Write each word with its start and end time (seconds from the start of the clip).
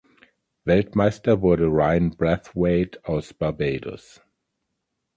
Weltmeister 0.65 1.41
wurde 1.43 1.65
Ryan 1.67 2.09
Brathwaite 2.09 2.99
aus 3.05 3.35
Barbados. 3.35 4.19